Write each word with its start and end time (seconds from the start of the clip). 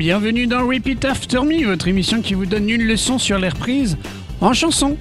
Bienvenue 0.00 0.46
dans 0.46 0.66
Repeat 0.66 1.04
After 1.04 1.40
Me, 1.40 1.66
votre 1.66 1.86
émission 1.86 2.22
qui 2.22 2.32
vous 2.32 2.46
donne 2.46 2.70
une 2.70 2.84
leçon 2.84 3.18
sur 3.18 3.38
les 3.38 3.50
reprises 3.50 3.98
en 4.40 4.54
chanson. 4.54 4.96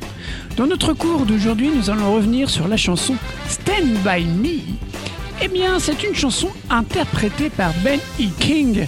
Dans 0.57 0.67
notre 0.67 0.91
cours 0.91 1.25
d'aujourd'hui, 1.25 1.71
nous 1.73 1.89
allons 1.89 2.13
revenir 2.13 2.49
sur 2.49 2.67
la 2.67 2.75
chanson 2.75 3.15
Stand 3.47 3.93
By 4.03 4.25
Me. 4.25 4.59
Eh 5.41 5.47
bien, 5.47 5.79
c'est 5.79 6.03
une 6.03 6.15
chanson 6.15 6.49
interprétée 6.69 7.49
par 7.49 7.71
Ben 7.81 7.97
E. 8.19 8.25
King, 8.41 8.85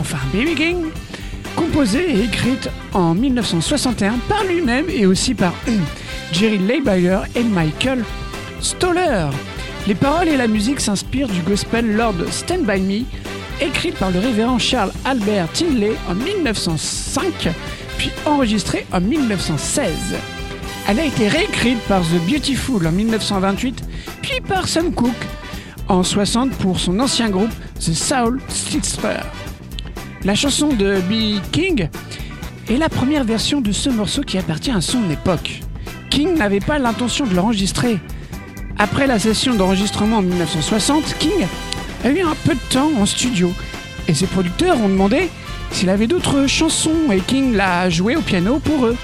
enfin 0.00 0.16
Baby 0.32 0.54
King, 0.54 0.76
composée 1.54 2.10
et 2.10 2.24
écrite 2.24 2.70
en 2.94 3.12
1961 3.12 4.14
par 4.30 4.42
lui-même 4.44 4.86
et 4.88 5.04
aussi 5.04 5.34
par 5.34 5.52
Jerry 6.32 6.56
Leiber 6.56 7.18
et 7.34 7.44
Michael 7.44 8.06
Stoller. 8.62 9.28
Les 9.86 9.94
paroles 9.94 10.28
et 10.28 10.38
la 10.38 10.46
musique 10.46 10.80
s'inspirent 10.80 11.28
du 11.28 11.42
gospel 11.42 11.96
Lord 11.96 12.14
Stand 12.30 12.64
By 12.64 12.80
Me, 12.80 13.04
écrite 13.60 13.96
par 13.96 14.10
le 14.10 14.18
révérend 14.18 14.58
Charles 14.58 14.92
Albert 15.04 15.50
Tinley 15.52 15.92
en 16.08 16.14
1905, 16.14 17.48
puis 17.98 18.10
enregistrée 18.26 18.86
en 18.92 19.00
1916. 19.00 19.90
Elle 20.88 21.00
a 21.00 21.04
été 21.04 21.28
réécrite 21.28 21.80
par 21.88 22.02
The 22.02 22.30
Beautiful 22.30 22.86
en 22.86 22.92
1928, 22.92 23.82
puis 24.22 24.40
par 24.40 24.66
Sam 24.68 24.92
Cooke 24.92 25.10
en 25.88 26.02
60 26.02 26.50
pour 26.52 26.78
son 26.78 26.98
ancien 27.00 27.30
groupe 27.30 27.50
The 27.78 27.92
Soul 27.92 28.40
Sisters. 28.48 29.26
La 30.24 30.34
chanson 30.34 30.68
de 30.68 31.00
B. 31.08 31.40
King 31.52 31.88
est 32.68 32.76
la 32.76 32.88
première 32.88 33.24
version 33.24 33.60
de 33.60 33.72
ce 33.72 33.90
morceau 33.90 34.22
qui 34.22 34.38
appartient 34.38 34.70
à 34.70 34.80
son 34.80 35.10
époque. 35.10 35.60
King 36.10 36.36
n'avait 36.36 36.60
pas 36.60 36.78
l'intention 36.78 37.26
de 37.26 37.34
l'enregistrer. 37.34 37.98
Après 38.78 39.06
la 39.06 39.18
session 39.18 39.54
d'enregistrement 39.54 40.18
en 40.18 40.22
1960, 40.22 41.16
King 41.18 41.46
a 42.04 42.10
eu 42.10 42.20
un 42.20 42.36
peu 42.44 42.54
de 42.54 42.60
temps 42.70 42.90
en 42.98 43.06
studio 43.06 43.52
et 44.08 44.14
ses 44.14 44.26
producteurs 44.26 44.80
ont 44.80 44.88
demandé 44.88 45.28
s'il 45.70 45.88
avait 45.88 46.06
d'autres 46.06 46.46
chansons 46.46 47.12
et 47.12 47.20
King 47.20 47.54
l'a 47.54 47.88
joué 47.90 48.16
au 48.16 48.22
piano 48.22 48.58
pour 48.58 48.86
eux. 48.86 48.96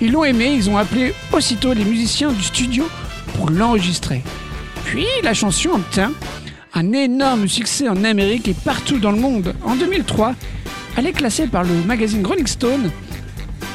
Ils 0.00 0.12
l'ont 0.12 0.24
aimé, 0.24 0.52
ils 0.54 0.70
ont 0.70 0.76
appelé 0.76 1.14
aussitôt 1.32 1.72
les 1.72 1.84
musiciens 1.84 2.32
du 2.32 2.42
studio 2.42 2.88
pour 3.34 3.50
l'enregistrer. 3.50 4.22
Puis 4.84 5.06
la 5.22 5.34
chanson 5.34 5.70
obtint 5.70 6.12
un 6.74 6.92
énorme 6.92 7.48
succès 7.48 7.88
en 7.88 8.04
Amérique 8.04 8.48
et 8.48 8.54
partout 8.54 8.98
dans 8.98 9.10
le 9.10 9.18
monde. 9.18 9.54
En 9.64 9.74
2003, 9.74 10.34
elle 10.96 11.06
est 11.06 11.12
classée 11.12 11.46
par 11.46 11.64
le 11.64 11.74
magazine 11.86 12.24
Rolling 12.24 12.46
Stone 12.46 12.90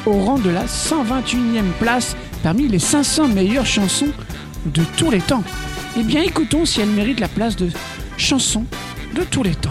au 0.06 0.12
rang 0.12 0.38
de 0.38 0.50
la 0.50 0.64
121e 0.64 1.72
place 1.80 2.16
parmi 2.42 2.68
les 2.68 2.78
500 2.78 3.28
meilleures 3.28 3.66
chansons 3.66 4.12
de 4.66 4.82
tous 4.96 5.10
les 5.10 5.20
temps. 5.20 5.44
Eh 5.98 6.02
bien 6.02 6.22
écoutons 6.22 6.64
si 6.64 6.80
elle 6.80 6.88
mérite 6.88 7.20
la 7.20 7.28
place 7.28 7.56
de 7.56 7.70
chanson 8.16 8.64
de 9.14 9.22
tous 9.24 9.42
les 9.42 9.54
temps. 9.54 9.70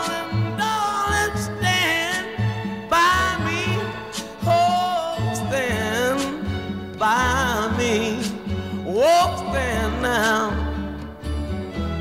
now. 10.01 10.49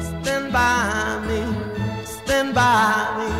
Stand 0.01 0.53
by 0.53 1.21
me. 1.29 2.05
Stand 2.05 2.55
by 2.55 3.17
me. 3.19 3.40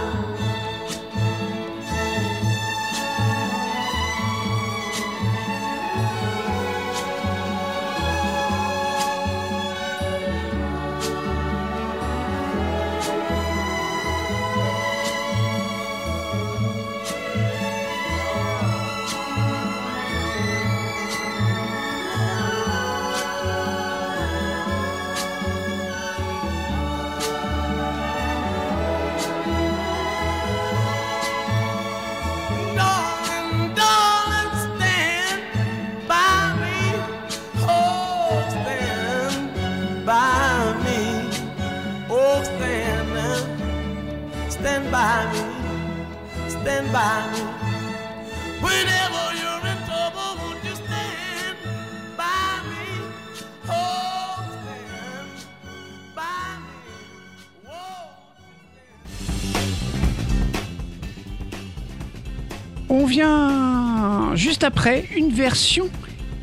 On 62.93 63.07
vient 63.07 64.35
juste 64.35 64.65
après 64.65 65.05
une 65.17 65.31
version 65.33 65.89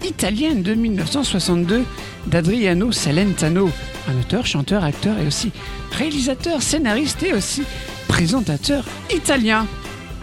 italienne 0.05 0.63
de 0.63 0.73
1962 0.73 1.83
d'Adriano 2.27 2.93
Salentano, 2.93 3.69
un 4.07 4.19
auteur, 4.19 4.45
chanteur, 4.45 4.85
acteur 4.85 5.19
et 5.19 5.27
aussi 5.27 5.51
réalisateur, 5.91 6.61
scénariste 6.61 7.23
et 7.23 7.33
aussi 7.33 7.63
présentateur 8.07 8.85
italien. 9.13 9.67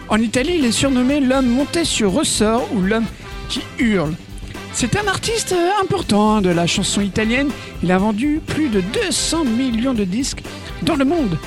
En 0.07 0.17
Italie, 0.17 0.55
il 0.59 0.65
est 0.65 0.71
surnommé 0.71 1.19
l'homme 1.19 1.47
monté 1.47 1.83
sur 1.83 2.11
ressort 2.11 2.67
ou 2.73 2.81
l'homme 2.81 3.05
qui 3.49 3.61
hurle. 3.79 4.13
C'est 4.71 4.97
un 4.97 5.07
artiste 5.07 5.53
euh, 5.53 5.69
important 5.81 6.35
hein, 6.35 6.41
de 6.41 6.49
la 6.49 6.67
chanson 6.67 7.01
italienne. 7.01 7.49
Il 7.81 7.91
a 7.91 7.97
vendu 7.97 8.41
plus 8.45 8.69
de 8.69 8.81
200 8.81 9.45
millions 9.45 9.93
de 9.93 10.03
disques 10.03 10.43
dans 10.83 10.95
le 10.95 11.05
monde. 11.05 11.37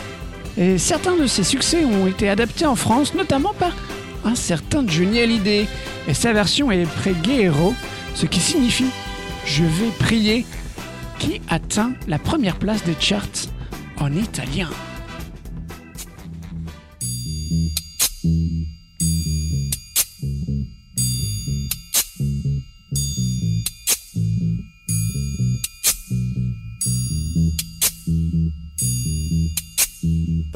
Et 0.56 0.76
certains 0.78 1.16
de 1.16 1.26
ses 1.26 1.44
succès 1.44 1.84
ont 1.84 2.06
été 2.08 2.28
adaptés 2.28 2.66
en 2.66 2.75
France, 2.75 3.14
notamment 3.14 3.52
par 3.58 3.76
un 4.25 4.34
certain 4.34 4.84
Johnny 4.87 5.20
Hallyday. 5.20 5.69
Et 6.08 6.14
sa 6.14 6.32
version 6.32 6.72
est 6.72 6.84
Preghiero, 6.84 7.75
ce 8.14 8.26
qui 8.26 8.40
signifie 8.40 8.90
Je 9.44 9.62
vais 9.62 9.90
prier, 10.00 10.44
qui 11.19 11.40
atteint 11.49 11.93
la 12.08 12.19
première 12.19 12.56
place 12.56 12.82
des 12.82 12.96
charts 12.99 13.46
en 13.99 14.12
italien. 14.12 14.69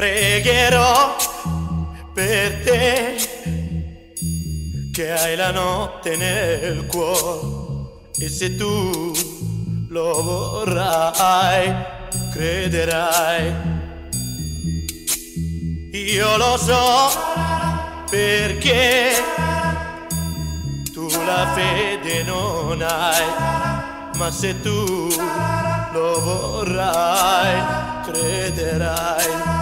Pregherò 0.02 1.14
per 2.12 2.64
te 2.64 3.14
che 4.92 5.12
hai 5.12 5.36
la 5.36 5.52
notte 5.52 6.16
nel 6.16 6.86
cuore 6.86 8.00
e 8.18 8.28
se 8.28 8.56
tu 8.56 9.12
lo 9.90 10.22
vorrai, 10.22 11.72
crederai. 12.32 13.54
Io 15.92 16.36
lo 16.36 16.56
so 16.56 17.08
perché 18.10 19.12
tu 20.92 21.08
la 21.24 21.46
fede 21.54 22.24
non 22.24 22.82
hai, 22.82 23.24
ma 24.16 24.32
se 24.32 24.60
tu 24.62 25.14
lo 25.92 26.20
vorrai, 26.20 27.62
crederai. 28.02 29.61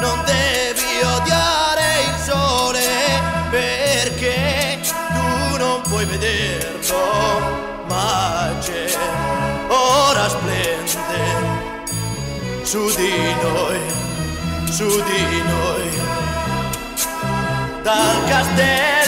Non 0.00 0.22
devi 0.24 1.02
odiare 1.02 1.82
il 2.06 2.16
sole 2.24 2.86
perché 3.50 4.80
tu 4.82 5.56
non 5.56 5.80
puoi 5.82 6.04
vederlo, 6.04 7.84
ma 7.88 8.50
c'è, 8.60 8.86
ora 9.68 10.28
splende 10.28 11.20
su 12.62 12.94
di 12.94 13.34
noi, 13.42 13.80
su 14.70 15.02
di 15.02 15.42
noi. 15.42 16.00
Dal 17.82 18.24
castello 18.28 18.98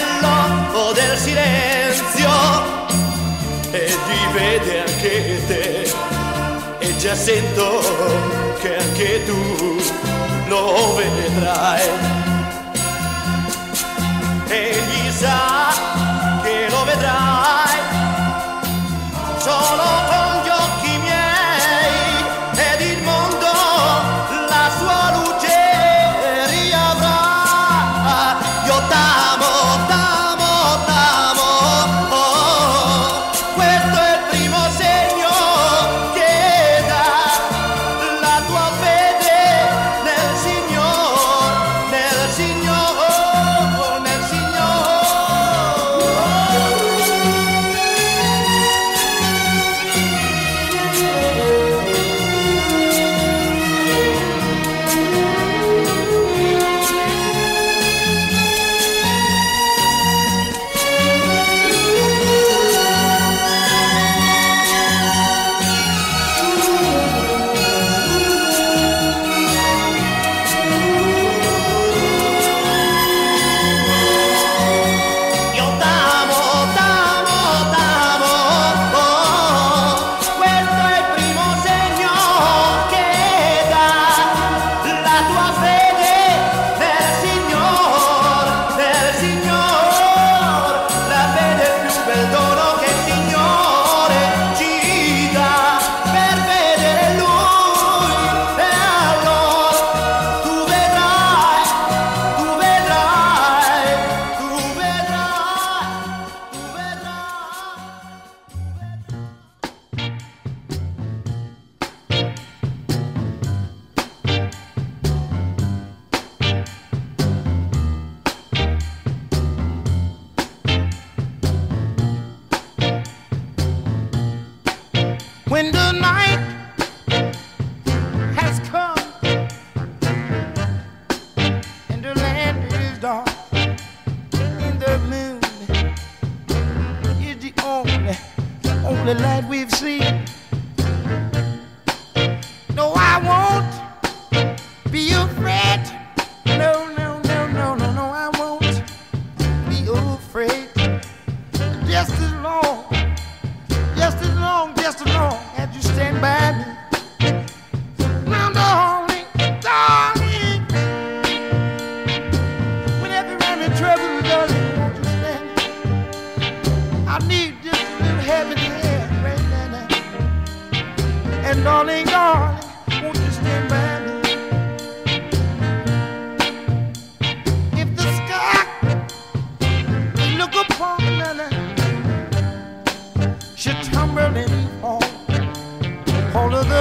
del 0.92 1.16
silenzio 1.16 2.30
e 3.70 3.86
ti 3.86 4.32
vede 4.32 4.80
anche 4.80 5.46
te 5.46 5.89
già 7.00 7.14
sento 7.14 7.80
che 8.60 8.76
anche 8.76 9.24
tu 9.24 9.80
lo 10.48 10.94
vedrai. 10.96 11.88
Egli 14.46 15.10
sa 15.10 15.72
che 16.42 16.68
lo 16.68 16.84
vedrai 16.84 17.78
solo 19.38 19.99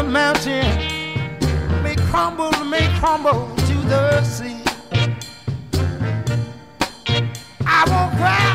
the 0.03 0.09
mountain 0.09 0.63
may 1.83 1.93
crumble, 2.09 2.51
may 2.63 2.87
crumble 2.99 3.53
to 3.67 3.73
the 3.93 4.23
sea. 4.23 4.63
I 7.65 7.81
won't 7.91 8.11
cry, 8.19 8.47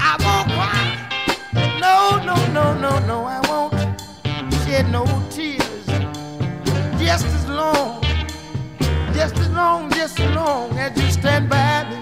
I 0.00 0.12
won't 0.24 0.48
cry. 0.56 0.80
No, 1.78 2.18
no, 2.24 2.34
no, 2.52 2.74
no, 2.74 2.98
no, 3.06 3.24
I 3.26 3.38
won't 3.48 3.74
shed 4.64 4.90
no 4.90 5.04
tears. 5.30 5.86
Just 6.98 7.26
as 7.26 7.48
long, 7.48 8.02
just 9.14 9.38
as 9.38 9.50
long, 9.50 9.88
just 9.92 10.18
as 10.18 10.34
long 10.34 10.76
as 10.78 11.00
you 11.00 11.10
stand 11.12 11.48
by 11.48 11.88
me. 11.90 11.97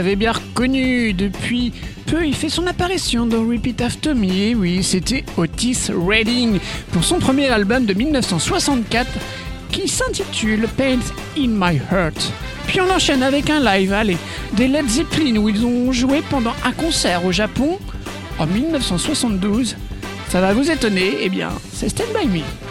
l'avez 0.00 0.16
bien 0.16 0.32
reconnu. 0.32 1.12
Depuis 1.12 1.74
peu, 2.06 2.26
il 2.26 2.34
fait 2.34 2.48
son 2.48 2.66
apparition 2.66 3.26
dans 3.26 3.46
Repeat 3.46 3.82
After 3.82 4.14
Me. 4.14 4.32
Et 4.32 4.54
oui, 4.54 4.82
c'était 4.82 5.26
Otis 5.36 5.90
Redding 5.90 6.58
pour 6.92 7.04
son 7.04 7.18
premier 7.18 7.48
album 7.48 7.84
de 7.84 7.92
1964 7.92 9.06
qui 9.70 9.88
s'intitule 9.88 10.66
Pains 10.78 11.04
in 11.36 11.48
My 11.48 11.78
Heart. 11.92 12.32
Puis 12.66 12.80
on 12.80 12.90
enchaîne 12.90 13.22
avec 13.22 13.50
un 13.50 13.60
live, 13.60 13.92
allez, 13.92 14.16
des 14.54 14.68
Led 14.68 14.88
Zeppelin 14.88 15.36
où 15.36 15.50
ils 15.50 15.66
ont 15.66 15.92
joué 15.92 16.22
pendant 16.30 16.54
un 16.64 16.72
concert 16.72 17.26
au 17.26 17.32
Japon 17.32 17.78
en 18.38 18.46
1972. 18.46 19.76
Ça 20.30 20.40
va 20.40 20.54
vous 20.54 20.70
étonner, 20.70 21.18
eh 21.20 21.28
bien, 21.28 21.50
c'est 21.74 21.90
Stand 21.90 22.08
By 22.18 22.26
Me. 22.26 22.69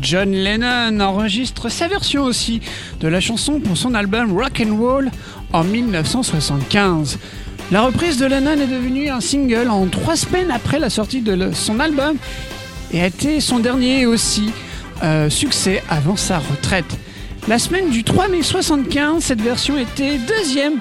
John 0.00 0.32
Lennon 0.32 1.00
enregistre 1.00 1.68
sa 1.68 1.88
version 1.88 2.24
aussi 2.24 2.60
de 3.00 3.08
la 3.08 3.20
chanson 3.20 3.60
pour 3.60 3.76
son 3.76 3.94
album 3.94 4.32
Rock 4.32 4.62
and 4.64 4.76
Roll 4.76 5.10
en 5.52 5.64
1975. 5.64 7.18
La 7.70 7.82
reprise 7.82 8.16
de 8.16 8.26
Lennon 8.26 8.60
est 8.60 8.66
devenue 8.66 9.08
un 9.10 9.20
single 9.20 9.68
en 9.68 9.86
trois 9.86 10.16
semaines 10.16 10.50
après 10.50 10.78
la 10.78 10.90
sortie 10.90 11.20
de 11.20 11.52
son 11.52 11.80
album 11.80 12.16
et 12.92 13.00
a 13.00 13.06
été 13.06 13.40
son 13.40 13.58
dernier 13.58 14.06
aussi 14.06 14.50
euh, 15.02 15.30
succès 15.30 15.82
avant 15.88 16.16
sa 16.16 16.38
retraite. 16.38 16.98
La 17.48 17.58
semaine 17.58 17.90
du 17.90 18.04
3 18.04 18.28
mai 18.28 18.42
75, 18.42 19.22
cette 19.22 19.40
version 19.40 19.78
était 19.78 20.18
deuxième 20.18 20.80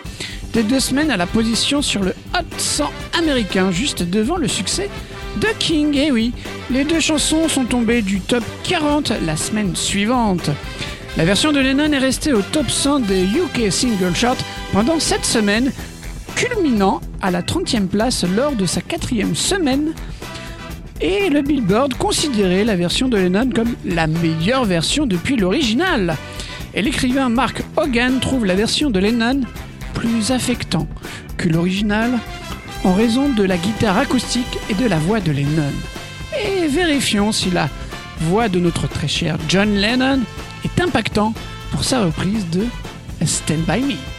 des 0.53 0.63
deux 0.63 0.79
semaines 0.79 1.11
à 1.11 1.17
la 1.17 1.27
position 1.27 1.81
sur 1.81 2.03
le 2.03 2.13
Hot 2.33 2.57
100 2.57 2.91
américain, 3.17 3.71
juste 3.71 4.03
devant 4.03 4.37
le 4.37 4.47
succès 4.47 4.89
de 5.37 5.47
King. 5.59 5.95
Et 5.95 6.11
oui, 6.11 6.33
les 6.69 6.83
deux 6.83 6.99
chansons 6.99 7.47
sont 7.47 7.65
tombées 7.65 8.01
du 8.01 8.19
top 8.19 8.43
40 8.63 9.13
la 9.25 9.37
semaine 9.37 9.75
suivante. 9.75 10.49
La 11.17 11.25
version 11.25 11.51
de 11.51 11.59
Lennon 11.59 11.91
est 11.91 11.97
restée 11.97 12.33
au 12.33 12.41
top 12.41 12.69
100 12.69 13.01
des 13.01 13.23
UK 13.23 13.71
Single 13.71 14.15
Chart 14.15 14.37
pendant 14.71 14.99
7 14.99 15.25
semaines, 15.25 15.71
culminant 16.35 17.01
à 17.21 17.31
la 17.31 17.41
30e 17.41 17.87
place 17.87 18.23
lors 18.35 18.53
de 18.53 18.65
sa 18.65 18.81
quatrième 18.81 19.35
semaine 19.35 19.93
et 21.01 21.29
le 21.29 21.41
Billboard 21.41 21.93
considérait 21.93 22.65
la 22.65 22.75
version 22.75 23.07
de 23.07 23.17
Lennon 23.17 23.49
comme 23.53 23.75
la 23.85 24.07
meilleure 24.07 24.65
version 24.65 25.05
depuis 25.05 25.37
l'original. 25.37 26.17
Et 26.73 26.81
l'écrivain 26.81 27.29
Mark 27.29 27.63
Hogan 27.77 28.19
trouve 28.19 28.45
la 28.45 28.55
version 28.55 28.89
de 28.89 28.99
Lennon 28.99 29.41
plus 29.93 30.31
affectant 30.31 30.87
que 31.37 31.47
l'original 31.47 32.19
en 32.83 32.93
raison 32.93 33.29
de 33.29 33.43
la 33.43 33.57
guitare 33.57 33.97
acoustique 33.97 34.57
et 34.69 34.73
de 34.73 34.85
la 34.85 34.97
voix 34.97 35.19
de 35.19 35.31
Lennon. 35.31 35.73
Et 36.39 36.67
vérifions 36.67 37.31
si 37.31 37.49
la 37.51 37.69
voix 38.21 38.49
de 38.49 38.59
notre 38.59 38.87
très 38.87 39.07
cher 39.07 39.37
John 39.47 39.73
Lennon 39.75 40.21
est 40.63 40.81
impactant 40.81 41.33
pour 41.71 41.83
sa 41.83 42.03
reprise 42.05 42.49
de 42.49 42.65
Stand 43.25 43.65
By 43.67 43.81
Me. 43.81 44.18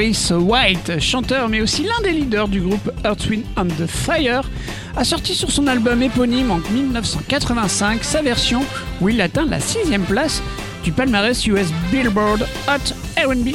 White, 0.00 0.98
chanteur 0.98 1.50
mais 1.50 1.60
aussi 1.60 1.82
l'un 1.82 2.02
des 2.02 2.12
leaders 2.12 2.48
du 2.48 2.62
groupe 2.62 2.90
Earth, 3.04 3.26
Wind 3.28 3.44
on 3.58 3.66
the 3.66 3.86
Fire, 3.86 4.48
a 4.96 5.04
sorti 5.04 5.34
sur 5.34 5.50
son 5.50 5.66
album 5.66 6.02
éponyme 6.02 6.50
en 6.50 6.58
1985 6.72 8.02
sa 8.02 8.22
version 8.22 8.64
où 9.02 9.10
il 9.10 9.20
atteint 9.20 9.44
la 9.44 9.60
sixième 9.60 10.04
place 10.04 10.42
du 10.84 10.90
palmarès 10.90 11.46
US 11.46 11.66
Billboard 11.90 12.46
Hot 12.66 12.94
R&B 13.22 13.48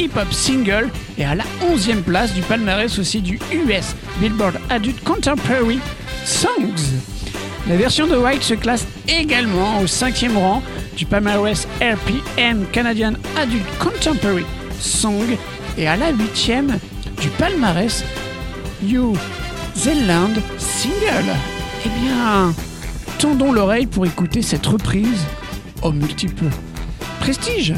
Hip 0.00 0.10
Hop 0.16 0.32
Single 0.32 0.90
et 1.16 1.24
à 1.24 1.36
la 1.36 1.44
onzième 1.70 2.02
place 2.02 2.34
du 2.34 2.42
palmarès 2.42 2.98
aussi 2.98 3.20
du 3.20 3.38
US 3.52 3.94
Billboard 4.18 4.58
Adult 4.70 5.00
Contemporary 5.04 5.78
Songs. 6.24 6.98
La 7.68 7.76
version 7.76 8.08
de 8.08 8.16
White 8.16 8.42
se 8.42 8.54
classe 8.54 8.84
également 9.06 9.80
au 9.80 9.86
cinquième 9.86 10.36
rang 10.36 10.60
du 10.96 11.06
palmarès 11.06 11.68
RPM 11.80 12.66
Canadian 12.72 13.12
Adult 13.36 13.64
Contemporary 13.78 14.44
Song 14.80 15.36
et 15.76 15.86
à 15.86 15.96
la 15.96 16.10
huitième 16.10 16.78
du 17.20 17.28
palmarès 17.30 18.04
New 18.82 19.14
Zealand 19.74 20.34
Single. 20.58 21.30
Eh 21.84 21.88
bien, 22.00 22.54
tendons 23.18 23.52
l'oreille 23.52 23.86
pour 23.86 24.06
écouter 24.06 24.42
cette 24.42 24.66
reprise 24.66 25.26
au 25.82 25.92
multiple. 25.92 26.44
Prestige 27.20 27.74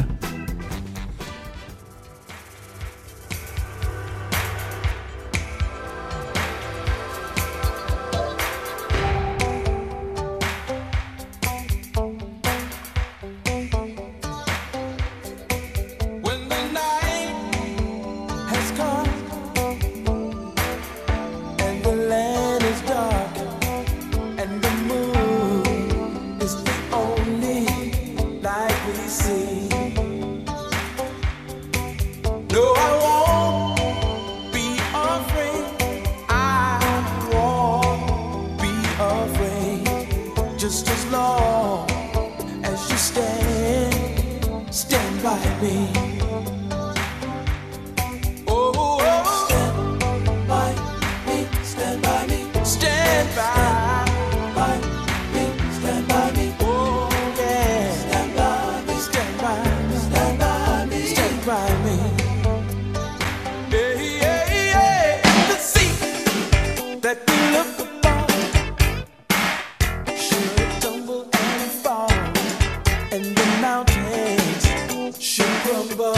over 75.91 76.13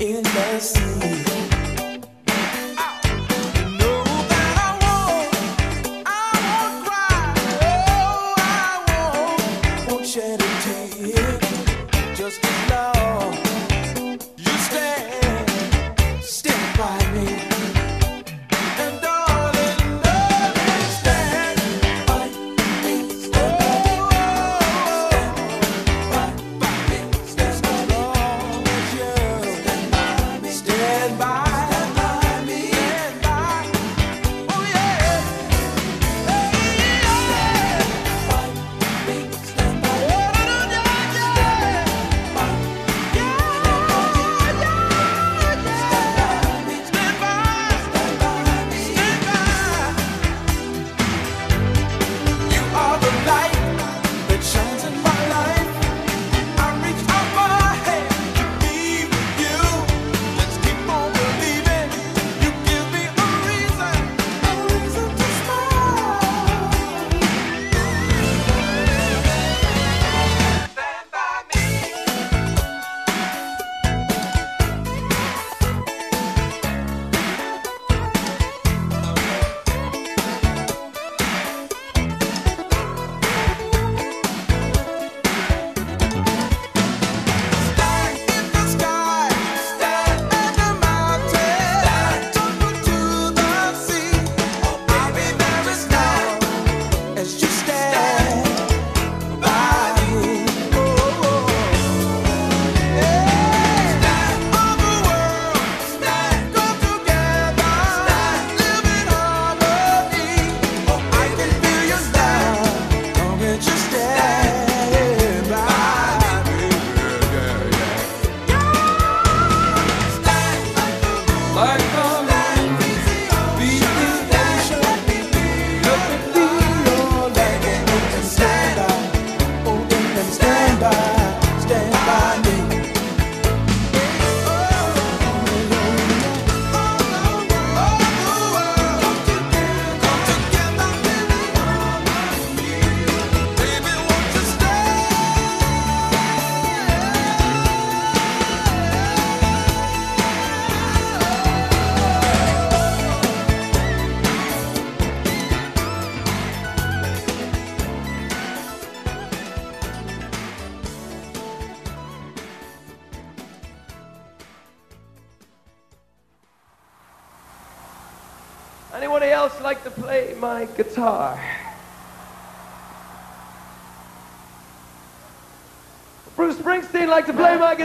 in 0.00 0.22
the 0.22 0.60
sea. 0.60 1.29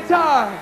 guitar. 0.06 0.54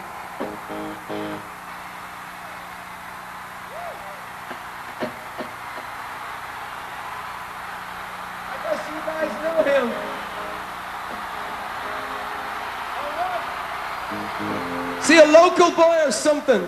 I 8.49 8.55
guess 8.63 8.81
you 8.87 8.99
guys 9.05 9.31
know 9.43 9.57
him. 9.71 9.85
See 15.03 15.17
a 15.17 15.25
local 15.25 15.71
boy 15.71 15.97
or 16.05 16.11
something. 16.11 16.67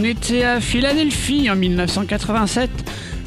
On 0.00 0.04
était 0.04 0.44
à 0.44 0.60
Philadelphie 0.62 1.50
en 1.50 1.56
1987 1.56 2.70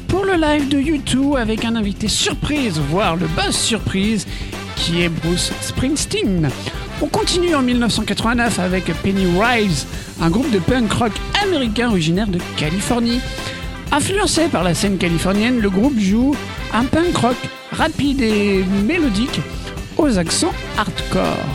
pour 0.08 0.24
le 0.24 0.32
live 0.32 0.68
de 0.68 0.78
U2 0.78 1.38
avec 1.38 1.64
un 1.64 1.76
invité 1.76 2.08
surprise, 2.08 2.80
voire 2.90 3.14
le 3.14 3.28
buzz 3.28 3.54
surprise, 3.54 4.26
qui 4.74 5.02
est 5.02 5.08
Bruce 5.08 5.52
Springsteen. 5.60 6.50
On 7.00 7.06
continue 7.06 7.54
en 7.54 7.62
1989 7.62 8.58
avec 8.58 8.86
Pennywise, 9.02 9.86
un 10.20 10.30
groupe 10.30 10.50
de 10.50 10.58
punk 10.58 10.92
rock 10.94 11.12
américain 11.44 11.90
originaire 11.90 12.26
de 12.26 12.40
Californie. 12.56 13.20
Influencé 13.92 14.48
par 14.48 14.64
la 14.64 14.74
scène 14.74 14.98
californienne, 14.98 15.60
le 15.60 15.70
groupe 15.70 16.00
joue 16.00 16.34
un 16.72 16.86
punk 16.86 17.16
rock 17.16 17.36
rapide 17.70 18.20
et 18.20 18.64
mélodique 18.84 19.40
aux 19.96 20.18
accents 20.18 20.54
hardcore. 20.76 21.46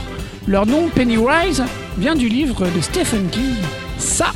Leur 0.47 0.65
nom 0.65 0.87
Pennywise 0.87 1.65
vient 1.97 2.15
du 2.15 2.29
livre 2.29 2.65
de 2.73 2.79
Stephen 2.79 3.27
King. 3.29 3.55
Ça, 3.97 4.31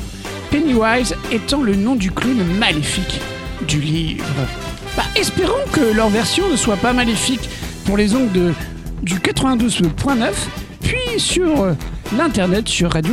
Pennywise 0.64 1.14
étant 1.30 1.62
le 1.62 1.76
nom 1.76 1.96
du 1.96 2.10
clown 2.10 2.42
maléfique 2.58 3.20
du 3.68 3.82
livre. 3.82 4.24
Bah, 4.96 5.04
espérons 5.14 5.66
que 5.74 5.94
leur 5.94 6.08
version 6.08 6.50
ne 6.50 6.56
soit 6.56 6.78
pas 6.78 6.94
maléfique 6.94 7.50
pour 7.86 7.98
les 7.98 8.16
ondes 8.16 8.32
de, 8.32 8.54
du 9.02 9.16
92.9, 9.16 10.32
puis 10.82 11.20
sur 11.20 11.62
euh, 11.62 11.74
l'internet 12.18 12.70
sur 12.70 12.96
night 12.96 13.04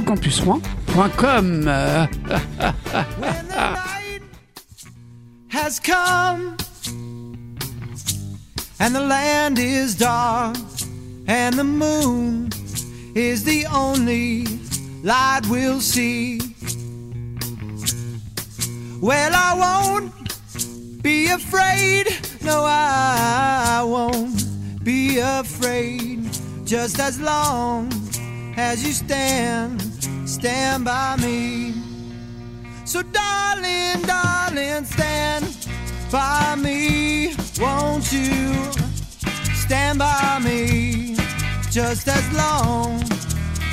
has 5.49 5.81
come 5.81 6.57
and 8.79 8.95
the 8.95 9.01
land 9.01 9.59
is 9.59 9.97
dark 9.97 10.57
and 11.27 11.57
the 11.57 11.65
moon 11.65 12.49
is 13.17 13.43
the 13.43 13.67
only 13.75 14.47
light 15.03 15.45
we'll 15.49 15.81
see. 15.81 16.50
Well, 19.01 19.33
I 19.35 19.55
won't 19.55 21.03
be 21.03 21.29
afraid. 21.29 22.07
No, 22.43 22.65
I 22.67 23.83
won't 23.83 24.85
be 24.85 25.19
afraid. 25.19 26.29
Just 26.67 27.01
as 27.01 27.19
long 27.19 27.91
as 28.59 28.85
you 28.85 28.93
stand, 28.93 29.81
stand 30.29 30.85
by 30.85 31.17
me. 31.17 31.73
So, 32.85 33.01
darling, 33.01 34.03
darling, 34.03 34.85
stand 34.85 35.47
by 36.13 36.57
me. 36.57 37.35
Won't 37.59 38.13
you 38.13 38.53
stand 39.55 39.99
by 39.99 40.41
me? 40.45 41.17
Just 41.71 42.07
as 42.07 42.33
long 42.35 43.03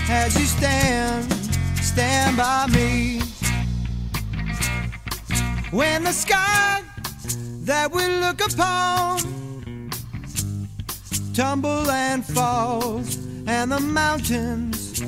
as 0.10 0.40
you 0.40 0.46
stand, 0.46 1.34
stand 1.82 2.38
by 2.38 2.68
me 2.68 3.27
when 5.72 6.04
the 6.04 6.12
sky 6.12 6.82
that 7.62 7.92
we 7.92 8.06
look 8.22 8.40
upon 8.42 9.20
tumble 11.34 11.90
and 11.92 12.26
falls 12.26 13.18
and 13.48 13.72
the 13.72 13.80
mountains 13.80 15.02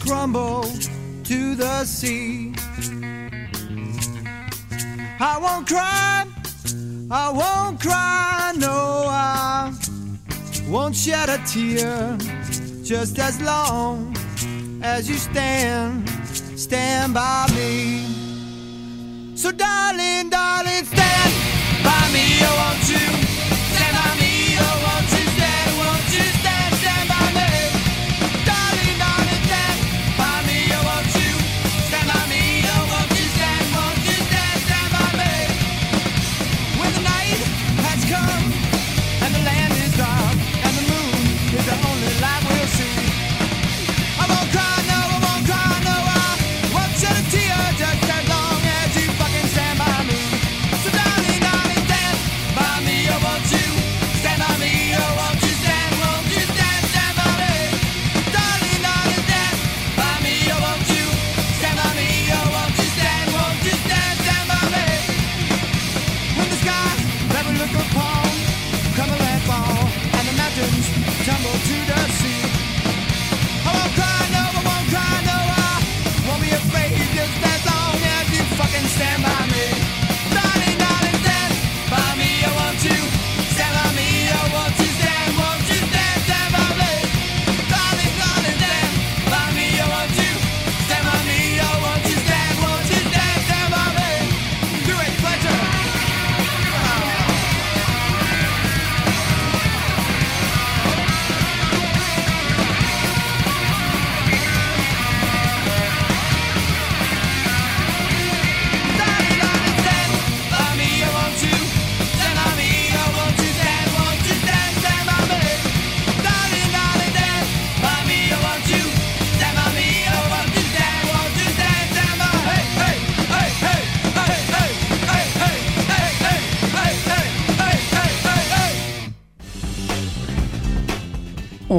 crumble 0.00 0.62
to 1.24 1.54
the 1.54 1.84
sea. 1.84 2.54
I 5.20 5.38
won't 5.40 5.66
cry 5.66 6.24
I 7.10 7.30
won't 7.30 7.80
cry 7.80 8.52
no 8.56 9.06
I 9.08 9.72
won't 10.68 10.94
shed 10.94 11.28
a 11.28 11.38
tear. 11.46 12.16
Just 12.84 13.18
as 13.18 13.40
long 13.42 14.16
as 14.82 15.08
you 15.08 15.16
stand 15.16 16.08
stand 16.56 17.12
by 17.14 17.46
me. 17.54 18.17
So 19.38 19.52
darling, 19.52 20.30
darling, 20.30 20.84
stand 20.84 21.32
by 21.84 22.10
me, 22.12 22.42
I 22.42 22.50
want 22.58 22.88
you. 22.90 23.06
Stand 23.72 23.94
by 23.94 24.16
me. 24.16 24.17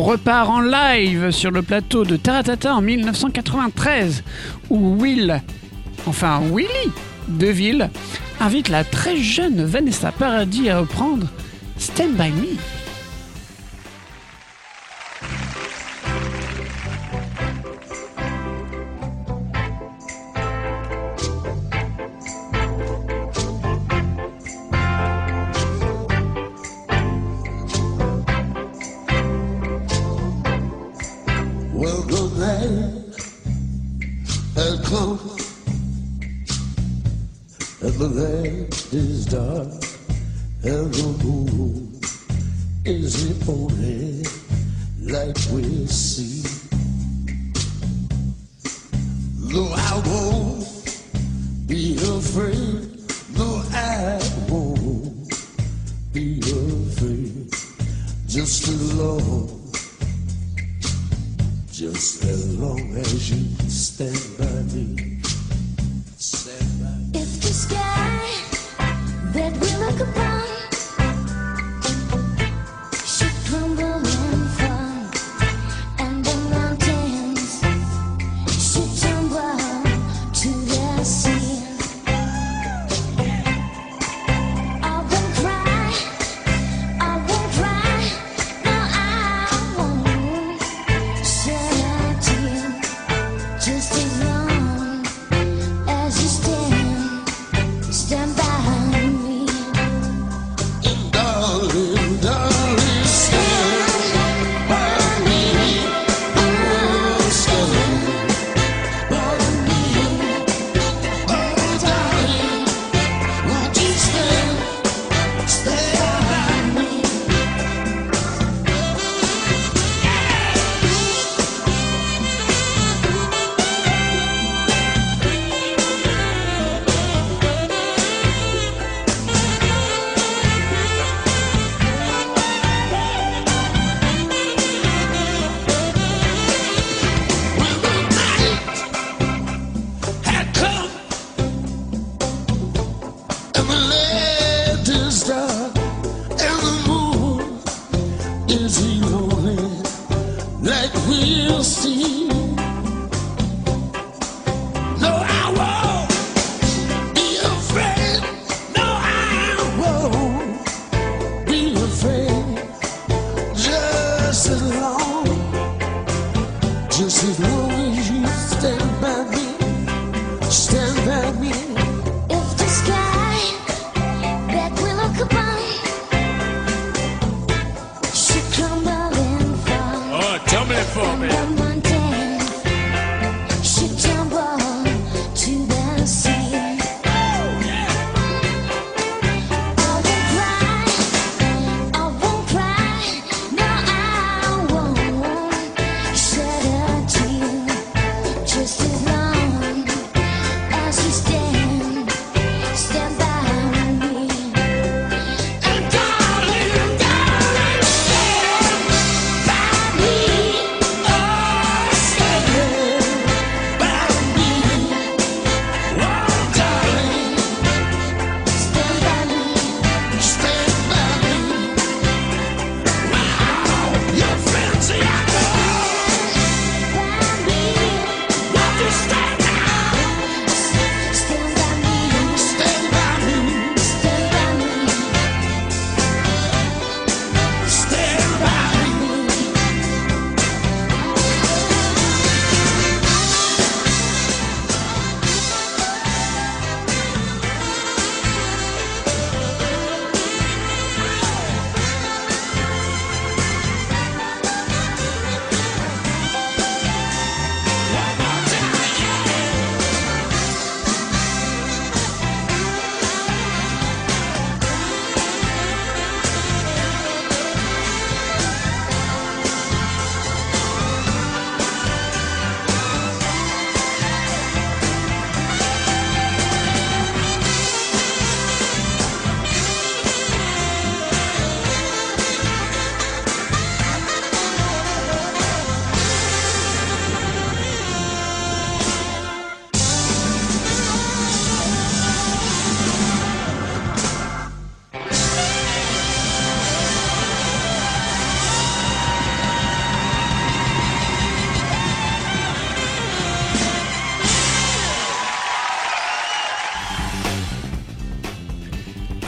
repart 0.10 0.49
en 0.49 0.62
live 0.62 1.30
sur 1.30 1.51
le 1.51 1.62
plateau 1.62 2.03
de 2.03 2.16
Taratata 2.16 2.74
en 2.74 2.82
1993, 2.82 4.24
où 4.72 4.99
Will, 4.99 5.39
enfin 6.07 6.41
Willy 6.51 6.91
Deville, 7.28 7.91
invite 8.39 8.70
la 8.70 8.84
très 8.84 9.18
jeune 9.18 9.64
Vanessa 9.64 10.12
Paradis 10.12 10.68
à 10.72 10.80
reprendre 10.80 11.28
Stand 11.78 12.14
By 12.14 12.32
Me. 12.32 12.78
just 38.91 39.29
dark 39.29 39.67
and 40.63 40.91
the 40.91 41.23
moon 41.23 42.01
is 42.85 43.29
the 43.29 43.51
only 43.51 44.23
light 45.11 45.37
we 45.51 45.85
see. 45.85 46.38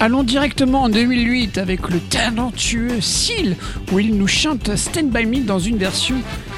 Allons 0.01 0.23
directement 0.23 0.81
en 0.81 0.89
2008 0.89 1.59
avec 1.59 1.87
le 1.89 1.99
talentueux 1.99 3.01
Seal, 3.01 3.55
où 3.91 3.99
il 3.99 4.15
nous 4.15 4.25
chante 4.25 4.75
Stand 4.75 5.11
By 5.11 5.27
Me 5.27 5.45
dans 5.45 5.59
une 5.59 5.77
version 5.77 6.15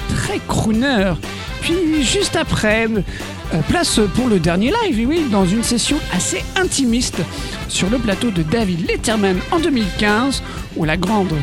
très 0.07 0.39
crooner. 0.47 1.11
Puis 1.59 2.03
juste 2.03 2.37
après, 2.37 2.87
euh, 2.87 3.59
place 3.67 3.99
pour 4.15 4.29
le 4.29 4.39
dernier 4.39 4.71
live, 4.85 4.97
et 4.97 5.05
oui, 5.05 5.25
dans 5.29 5.45
une 5.45 5.61
session 5.61 5.97
assez 6.13 6.41
intimiste 6.55 7.19
sur 7.67 7.89
le 7.89 7.97
plateau 7.97 8.31
de 8.31 8.43
David 8.43 8.87
Letterman 8.89 9.37
en 9.51 9.59
2015, 9.59 10.41
où 10.77 10.85
la 10.85 10.95
grande 10.95 11.33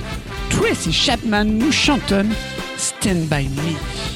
Tracy 0.48 0.94
Chapman 0.94 1.44
nous 1.44 1.70
chantonne 1.70 2.32
Stand 2.78 3.26
By 3.28 3.46
Me. 3.46 4.09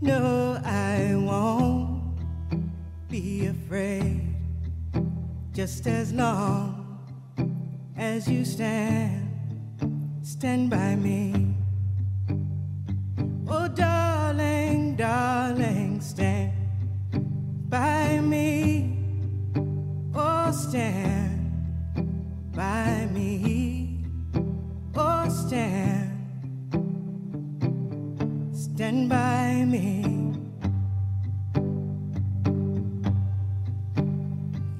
No, 0.00 0.60
I 0.64 1.14
won't 1.14 2.18
be 3.08 3.46
afraid. 3.46 4.34
Just 5.52 5.86
as 5.86 6.12
long 6.12 6.98
as 7.96 8.28
you 8.28 8.44
stand, 8.44 9.28
stand 10.22 10.70
by 10.70 10.96
me. 10.96 11.54
Oh, 13.48 13.68
darling, 13.68 14.96
darling, 14.96 16.00
stand 16.00 16.52
by 17.68 18.18
me. 18.20 18.98
Oh, 20.14 20.50
stand. 20.50 21.11
Stand 28.92 29.08
by 29.08 29.64
me. 29.64 30.04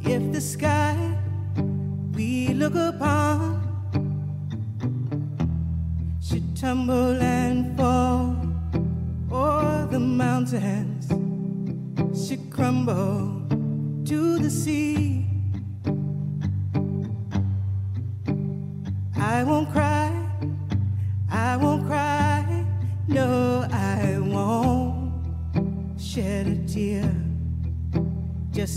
If 0.04 0.32
the 0.32 0.40
sky 0.40 0.96
we 2.14 2.48
look 2.48 2.74
upon 2.74 3.40
should 6.20 6.56
tumble 6.56 7.22
and 7.22 7.76
fall, 7.76 8.36
or 9.30 9.88
the 9.90 10.00
mountains 10.00 11.08
should 12.14 12.50
crumble 12.50 13.42
to 14.04 14.38
the 14.38 14.50
sea. 14.50 15.11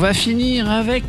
Va 0.00 0.14
finir 0.14 0.70
avec 0.70 1.04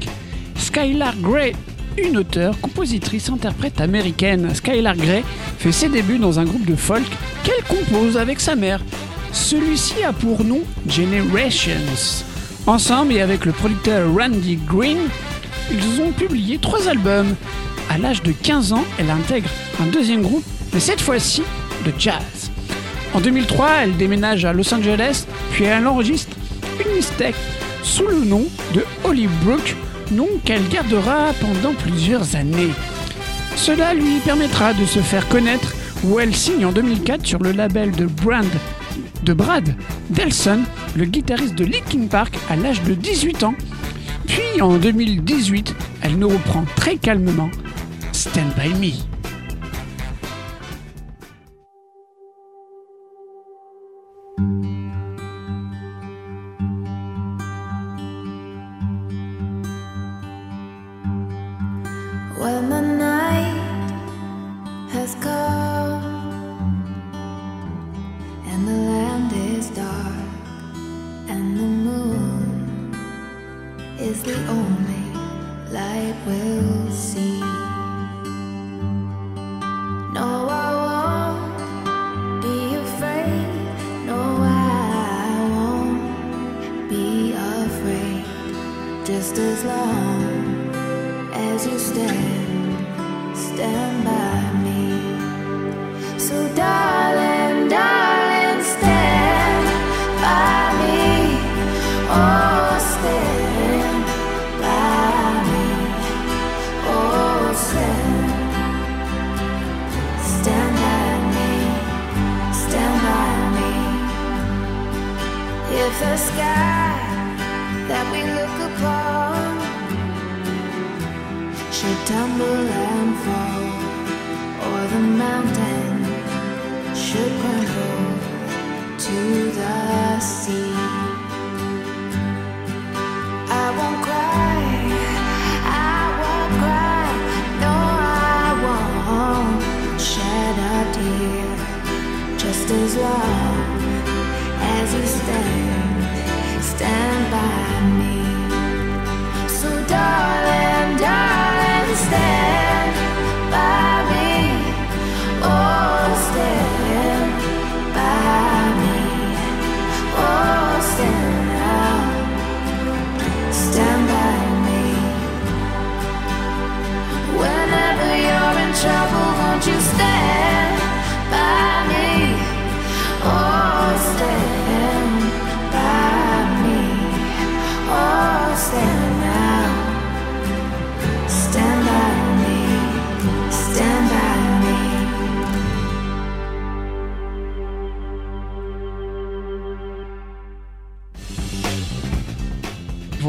Skylar 0.57 1.15
Grey, 1.21 1.53
une 1.97 2.17
auteure, 2.17 2.59
compositrice, 2.59 3.29
interprète 3.29 3.79
américaine. 3.79 4.53
Skylar 4.53 4.97
Grey 4.97 5.23
fait 5.59 5.71
ses 5.71 5.87
débuts 5.87 6.17
dans 6.17 6.41
un 6.41 6.43
groupe 6.43 6.65
de 6.65 6.75
folk 6.75 7.05
qu'elle 7.45 7.63
compose 7.63 8.17
avec 8.17 8.41
sa 8.41 8.57
mère. 8.57 8.81
Celui-ci 9.31 10.03
a 10.03 10.11
pour 10.11 10.43
nom 10.43 10.59
Generations. 10.89 11.71
Ensemble 12.67 13.13
et 13.13 13.21
avec 13.21 13.45
le 13.45 13.53
producteur 13.53 14.13
Randy 14.13 14.59
Green, 14.67 14.97
ils 15.71 16.01
ont 16.01 16.11
publié 16.11 16.57
trois 16.57 16.89
albums. 16.89 17.33
À 17.89 17.97
l'âge 17.97 18.21
de 18.23 18.33
15 18.33 18.73
ans, 18.73 18.83
elle 18.99 19.09
intègre 19.09 19.49
un 19.81 19.85
deuxième 19.85 20.21
groupe, 20.21 20.43
mais 20.73 20.81
cette 20.81 20.99
fois-ci 20.99 21.43
de 21.85 21.93
jazz. 21.97 22.51
En 23.13 23.21
2003, 23.21 23.69
elle 23.83 23.95
déménage 23.95 24.43
à 24.43 24.51
Los 24.51 24.73
Angeles, 24.73 25.25
puis 25.53 25.63
elle 25.63 25.87
enregistre 25.87 26.35
une 26.85 26.93
mixtape 26.93 27.35
sous 27.83 28.07
le 28.07 28.23
nom 28.25 28.45
de 28.73 28.83
Holly 29.03 29.27
Brook, 29.43 29.75
nom 30.11 30.27
qu'elle 30.45 30.67
gardera 30.69 31.33
pendant 31.39 31.73
plusieurs 31.73 32.35
années. 32.35 32.71
Cela 33.55 33.93
lui 33.93 34.19
permettra 34.25 34.73
de 34.73 34.85
se 34.85 34.99
faire 34.99 35.27
connaître 35.27 35.73
où 36.03 36.19
elle 36.19 36.35
signe 36.35 36.65
en 36.65 36.71
2004 36.71 37.25
sur 37.25 37.39
le 37.39 37.51
label 37.51 37.91
de 37.91 38.05
Brand 38.05 38.45
de 39.23 39.33
Brad 39.33 39.75
Delson, 40.09 40.61
le 40.95 41.05
guitariste 41.05 41.55
de 41.55 41.65
Linkin 41.65 42.07
Park 42.07 42.37
à 42.49 42.55
l'âge 42.55 42.81
de 42.83 42.93
18 42.93 43.43
ans. 43.43 43.55
Puis 44.27 44.61
en 44.61 44.77
2018, 44.77 45.75
elle 46.01 46.17
nous 46.17 46.29
reprend 46.29 46.65
très 46.75 46.97
calmement 46.97 47.51
Stand 48.11 48.53
By 48.57 48.73
Me. 48.73 49.10
When 62.41 62.70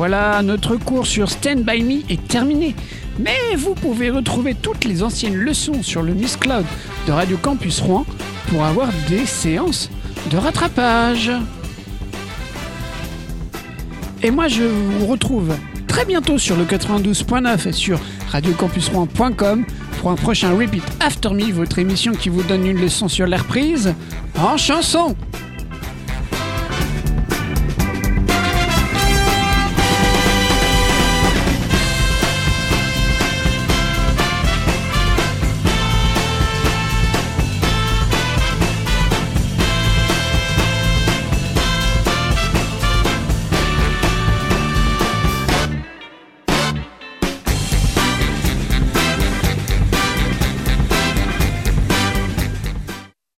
voilà, 0.03 0.43
notre 0.43 0.75
cours 0.75 1.07
sur 1.07 1.31
Stand 1.31 1.63
By 1.63 1.81
Me 1.85 2.03
est 2.11 2.27
terminé. 2.27 2.75
Mais 3.21 3.55
vous 3.57 3.75
pouvez 3.75 4.11
retrouver 4.11 4.57
toutes 4.57 4.85
les 4.85 5.05
anciennes 5.05 5.37
leçons 5.37 5.81
sur 5.85 6.03
le 6.03 6.13
Miss 6.13 6.37
Cloud 6.37 6.65
de 7.07 7.13
Radio 7.13 7.37
Campus 7.37 7.79
Rouen 7.79 8.05
pour 8.49 8.65
avoir 8.65 8.89
des 9.09 9.27
séances 9.27 9.91
de 10.29 10.37
rattrapage. 10.39 11.31
Et 14.25 14.33
moi, 14.33 14.49
je 14.49 14.65
vous 14.65 15.07
retrouve 15.07 15.55
très 15.87 16.05
bientôt 16.05 16.37
sur 16.37 16.57
le 16.57 16.65
92.9 16.65 17.69
et 17.69 17.73
sur 17.73 18.01
radiocampusrouen.com 18.33 19.65
pour 20.01 20.11
un 20.11 20.17
prochain 20.17 20.51
Repeat 20.59 20.83
After 20.99 21.31
Me, 21.31 21.53
votre 21.53 21.79
émission 21.79 22.11
qui 22.11 22.29
vous 22.29 22.43
donne 22.43 22.67
une 22.67 22.81
leçon 22.81 23.07
sur 23.07 23.29
l'air 23.29 23.45
prise 23.45 23.95
en 24.37 24.57
chanson. 24.57 25.15